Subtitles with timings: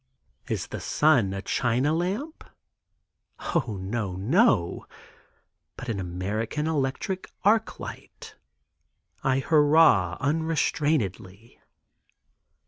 [0.49, 2.43] Is the sun a China lamp?
[3.53, 4.87] O, no, no;
[5.77, 8.33] but an American electric arc light.
[9.23, 11.61] I hurrah unrestrainedly!